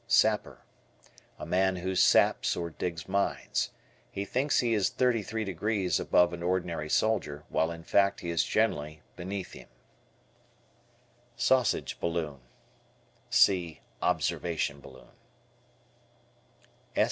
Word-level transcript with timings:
Sapper. 0.07 0.63
A 1.37 1.45
man 1.45 1.75
who 1.75 1.93
saps 1.93 2.55
or 2.55 2.71
digs 2.71 3.07
mines. 3.07 3.69
He 4.09 4.25
thinks 4.25 4.59
he 4.59 4.73
is 4.73 4.89
thirty 4.89 5.21
three 5.21 5.43
degrees 5.45 5.99
above 5.99 6.33
an 6.33 6.41
ordinary 6.41 6.89
soldier, 6.89 7.43
while 7.49 7.69
in 7.69 7.83
fact 7.83 8.21
he 8.21 8.31
is 8.31 8.43
generally 8.43 9.03
beneath 9.15 9.51
him. 9.53 9.67
Sausage 11.35 11.99
Balloon. 11.99 12.39
See 13.29 13.81
observation 14.01 14.79
balloon. 14.79 15.11